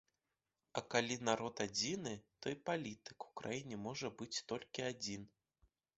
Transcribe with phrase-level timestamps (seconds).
[0.79, 2.13] А калі народ адзіны,
[2.45, 5.29] то і палітык у краіне можа быць толькі адзін.